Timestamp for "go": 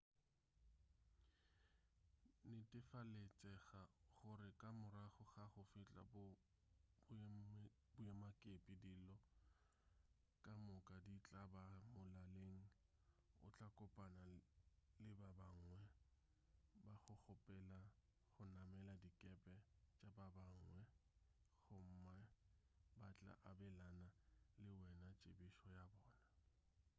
5.57-5.61, 17.03-17.13, 18.35-18.43